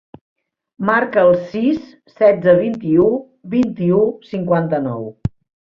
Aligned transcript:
Marca 0.89 1.25
el 1.31 1.35
sis, 1.51 1.83
setze, 2.15 2.57
vint-i-u, 2.63 3.05
vint-i-u, 3.55 4.03
cinquanta-nou. 4.35 5.09